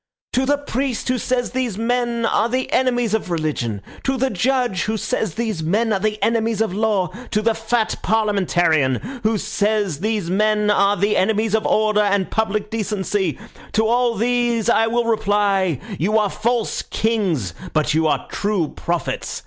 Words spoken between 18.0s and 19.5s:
are true prophets.